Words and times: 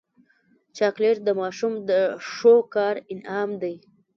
چاکلېټ 0.77 1.17
د 1.23 1.29
ماشوم 1.41 1.73
د 1.89 1.91
ښو 2.29 2.53
کار 2.75 2.95
انعام 3.13 3.49
دی. 3.61 3.75